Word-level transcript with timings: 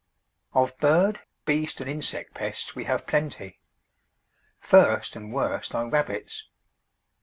Of 0.55 0.75
bird, 0.79 1.21
beast, 1.45 1.79
and 1.79 1.87
insect 1.87 2.33
pests 2.33 2.73
we 2.75 2.85
have 2.85 3.05
plenty. 3.05 3.59
First, 4.59 5.15
and 5.15 5.31
worst, 5.31 5.75
are 5.75 5.87
rabbits. 5.91 6.45